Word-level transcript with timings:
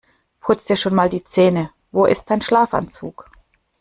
Putz 0.39 0.65
dir 0.65 0.77
schon 0.77 0.95
mal 0.95 1.09
die 1.11 1.23
Zähne. 1.23 1.69
Wo 1.91 2.05
ist 2.07 2.31
dein 2.31 2.41
Schlafanzug? 2.41 3.29